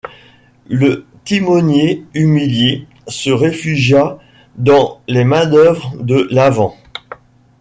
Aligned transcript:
Le 0.67 1.05
timonier 1.25 2.03
humilié 2.15 2.87
se 3.07 3.29
réfugia 3.29 4.17
dans 4.55 4.99
les 5.07 5.23
manœuvres 5.23 5.93
de 6.01 6.27
l’avant. 6.31 6.75